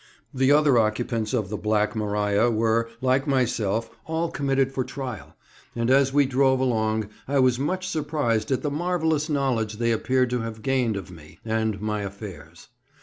The 0.33 0.51
other 0.51 0.79
occupants 0.79 1.31
of 1.31 1.49
the 1.49 1.57
"Black 1.57 1.95
Maria" 1.95 2.49
were, 2.49 2.89
like 3.01 3.27
myself, 3.27 3.91
all 4.07 4.31
committed 4.31 4.71
for 4.71 4.83
trial; 4.83 5.35
and 5.75 5.91
as 5.91 6.11
we 6.11 6.25
drove 6.25 6.59
along 6.59 7.07
I 7.27 7.37
was 7.37 7.59
much 7.59 7.87
surprised 7.87 8.51
at 8.51 8.63
the 8.63 8.71
marvellous 8.71 9.29
knowledge 9.29 9.73
they 9.73 9.91
appeared 9.91 10.31
to 10.31 10.41
have 10.41 10.63
gained 10.63 10.97
of 10.97 11.11
me 11.11 11.37
and 11.45 11.79
my 11.79 12.01
affairs. 12.01 12.69